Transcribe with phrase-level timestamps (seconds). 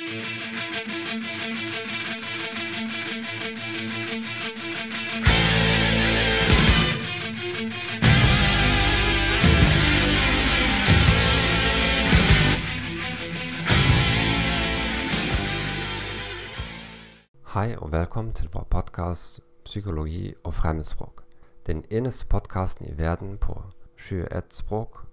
[0.00, 0.06] Hi
[17.76, 21.24] und willkommen zu dem Podcast Psychologie auf Fremdsprog.
[21.66, 24.28] Den ersten Podcast, den werden vor Schür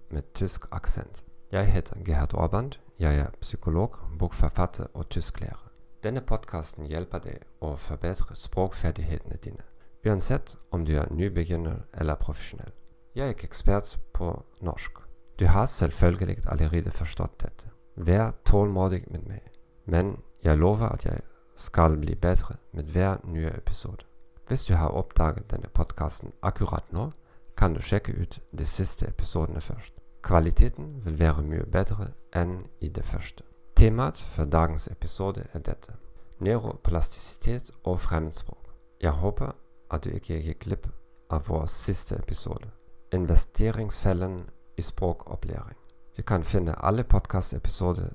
[0.08, 1.27] mit Tysk Akzent.
[1.52, 2.72] Jeg heter Gerhard Orband.
[2.98, 5.70] Jeg er psykolog, bokforfatter og tysklærer.
[6.04, 9.64] Denne podkasten hjelper deg å forbedre språkferdighetene dine,
[10.04, 12.74] uansett om du er nybegynner eller profesjonell.
[13.14, 14.28] Jeg er ikke ekspert på
[14.60, 15.00] norsk.
[15.40, 17.70] Du har selvfølgelig allerede forstått dette.
[17.96, 19.46] Vær tålmodig med meg,
[19.86, 21.24] men jeg lover at jeg
[21.56, 24.04] skal bli bedre med hver nye episode.
[24.48, 27.08] Hvis du har oppdaget denne podkasten akkurat nå,
[27.56, 29.94] kan du sjekke ut de siste episodene først.
[30.22, 33.44] Kvaliteten vil være mye bedre enn i det første.
[33.76, 35.94] Temaet for dagens episode er dette
[36.40, 38.74] neuroplastisitet og fremmedspråk.
[39.00, 39.50] Jeg håper
[39.90, 40.88] at du ikke gikk glipp
[41.30, 42.70] av vår siste episode
[43.12, 45.76] Investeringsfellen i språkopplæring.
[46.16, 48.08] Du kan finne alle podkastepisoder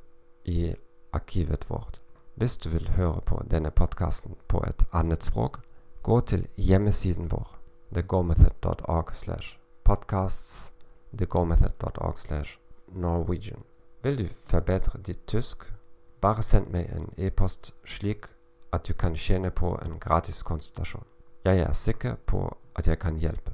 [0.45, 0.75] i
[1.13, 2.01] arkivet vårt.
[2.35, 5.59] Hvis du vil høre på denne podkasten på et annet språk,
[6.03, 7.59] gå til hjemmesiden vår
[7.93, 10.72] thegomethod.org slash podcasts
[11.17, 13.63] thegomethod.org slash norwegian.
[14.03, 15.73] Vil du forbedre ditt tysk,
[16.21, 18.27] bare send meg en e-post slik
[18.73, 21.03] at du kan tjene på en gratis konsultasjon.
[21.45, 23.51] Jeg er sikker på at jeg kan hjelpe.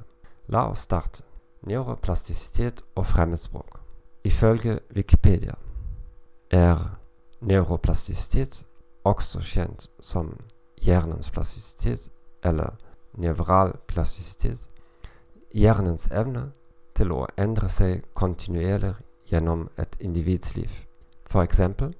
[0.48, 1.22] La oss starte.
[1.66, 3.80] Neuroplastisitet og fremmedspråk.
[4.24, 5.54] Ifølge Wikipedia
[6.50, 6.98] er
[7.40, 8.64] neuroplastisitet
[9.04, 10.40] også kjent som
[10.82, 12.10] hjernens plastisitet
[12.44, 12.76] eller
[13.12, 14.68] nevral plastisitet,
[15.54, 16.50] hjernens evne
[17.00, 18.92] til å endre seg kontinuerlig
[19.30, 20.70] gjennom et individs liv.
[21.40, 21.94] Eksempel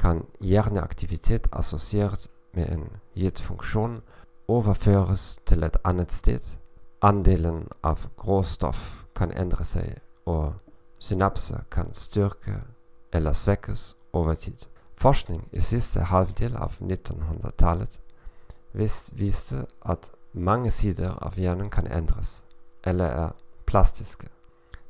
[0.00, 2.86] kan hjerneaktivitet assosiert med en
[3.18, 3.98] gitt funksjon
[4.48, 6.40] overføres til et annet sted.
[7.02, 10.54] Andelen av gråstoff kan endre seg, og
[11.02, 12.62] synapser kan styrke
[13.12, 14.64] eller svekkes over tid.
[14.96, 17.98] Forskning i siste halvdel av 1900-tallet
[18.72, 22.44] viste at mange sider av hjernen kan endres,
[22.84, 23.32] eller er
[23.72, 24.28] plastiske,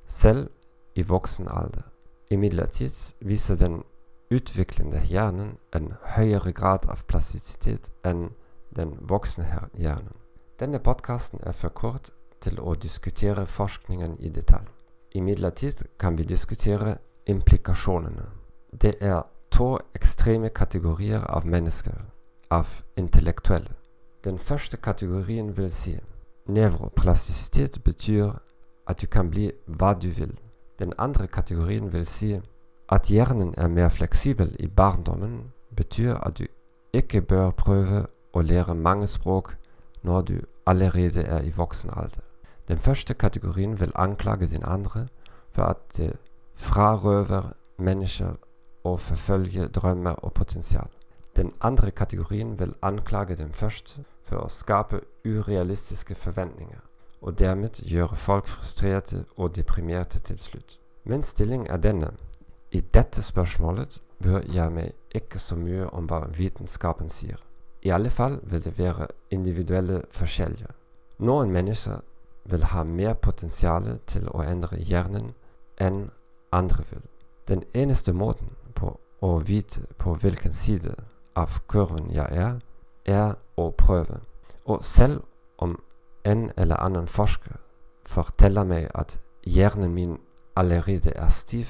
[0.06, 0.48] selv
[0.94, 1.86] i voksen alder.
[2.30, 3.82] Imidlertid viser den
[4.30, 8.32] utviklende hjernen en høyere grad av plastisitet enn
[8.76, 9.46] den voksne
[9.78, 10.18] hjernen.
[10.58, 12.10] Denne podkasten er for kort
[12.42, 14.66] til å diskutere forskningen i detalj.
[15.14, 18.26] Imidlertid kan vi diskutere implikasjonene.
[18.72, 19.22] Det er
[19.54, 22.00] to ekstreme kategorier av mennesker,
[22.50, 23.76] av intellektuelle.
[24.24, 25.98] Den første kategorien vil si
[26.46, 28.32] nevroplastisitet betyr
[28.86, 30.38] at du kan bli hva du vil.
[30.78, 32.40] Den andre kategorien vil si
[32.92, 36.46] at hjernen er mer fleksibel i barndommen, betyr at du
[36.92, 39.54] ikke bør prøve å lære mange språk
[40.02, 40.34] når du
[40.66, 42.20] allerede er i voksen alder.
[42.68, 45.06] Den første kategorien vil anklage den andre
[45.50, 46.12] for at det
[46.56, 48.36] frarøver mennesker
[48.84, 50.88] å forfølge drømmer og potensial.
[51.36, 56.80] Den andre kategorien vil anklage den første for å skape urealistiske forventninger,
[57.22, 60.78] og dermed gjøre folk frustrerte og deprimerte til slutt.
[61.04, 62.10] Min stilling er denne.
[62.72, 67.38] I dette spørsmålet bør jeg meg ikke så mye om hva vitenskapen sier.
[67.82, 70.70] I alle fall vil det være individuelle forskjeller.
[71.18, 72.00] Noen mennesker
[72.44, 75.32] vil ha mer potensial til å endre hjernen
[75.80, 76.10] enn
[76.52, 77.02] andre vil.
[77.48, 80.94] Den eneste måten på å vite på hvilken side
[81.38, 82.58] av kurven jeg er,
[83.04, 84.20] er å prøve.
[84.64, 85.22] Og selv
[85.58, 85.76] om
[86.24, 87.58] en eller annen forsker
[88.06, 90.18] forteller meg at hjernen min
[90.56, 91.66] allerede er stiv,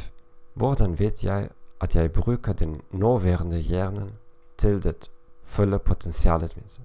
[0.54, 1.48] hvordan vet jeg
[1.80, 4.12] at jeg bruker den nåværende hjernen
[4.58, 5.10] til det
[5.44, 6.80] fulle potensialet mitt?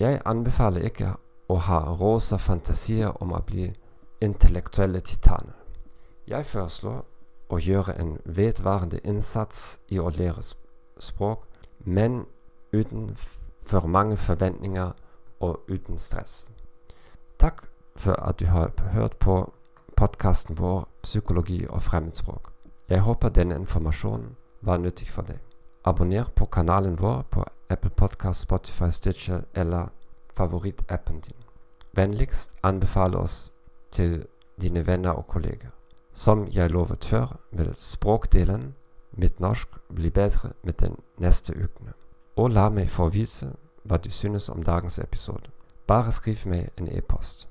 [0.00, 1.14] Jeg anbefaler ikke
[1.48, 3.72] å ha rosa fantasier om å bli
[4.20, 5.54] intellektuelle titaner.
[6.26, 7.04] Jeg foreslår
[7.52, 10.42] å gjøre en vedvarende innsats i å lære
[10.98, 11.44] språk,
[11.78, 12.24] men
[12.72, 13.16] uten
[13.66, 14.92] for mange forventninger
[15.40, 16.53] og uten stress.
[17.38, 17.66] Takk
[17.96, 19.52] for at du har hørt på
[19.96, 22.50] podkasten vår 'Psykologi og fremmedspråk'.
[22.88, 25.38] Jeg håper denne informasjonen var nyttig for deg.
[25.84, 29.86] Abonner på kanalen vår på Apple Podcast, Spotify, Stitcher eller
[30.34, 31.36] favorittappen din.
[31.92, 33.52] Vennligst anbefale oss
[33.92, 34.26] til
[34.60, 35.70] dine venner og kolleger.
[36.12, 38.74] Som jeg lovet før, vil språkdelen,
[39.12, 41.92] mitt norsk, bli bedre med den neste ukene.
[42.36, 43.52] Og la meg få vite
[43.84, 45.53] hva du synes om dagens episode.
[45.86, 47.48] Bare skriv meg en e-post.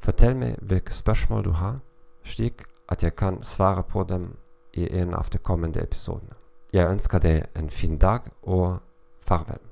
[0.00, 1.78] Fortell meg hvilke spørsmål du har,
[2.24, 4.36] slik at jeg kan svare på dem
[4.72, 6.34] i en av de kommende episodene.
[6.72, 8.78] Jeg ønsker deg en fin dag, og
[9.20, 9.60] farvel.